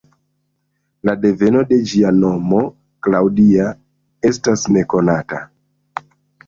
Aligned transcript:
La 1.09 1.13
deveno 1.25 1.61
de 1.73 1.77
ĝia 1.91 2.13
nomo, 2.23 2.63
""Claudia"", 3.09 3.69
estas 4.33 4.69
nekonata. 4.79 5.49